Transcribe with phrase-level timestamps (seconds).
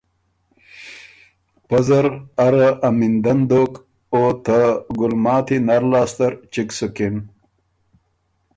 [1.67, 2.05] پۀ زر
[2.45, 3.73] اره امیندن دوک
[4.13, 4.59] او ته
[4.99, 7.15] ګُلماتی نر لاسته ر چِګ سُکِن۔